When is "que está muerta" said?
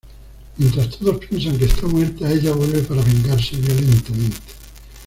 1.59-2.27